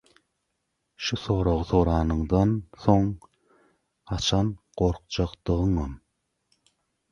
[1.03, 2.49] Şu soragy soranyňdan
[2.87, 3.05] soň,
[4.13, 4.47] haçan
[4.83, 5.93] gorkjagyňam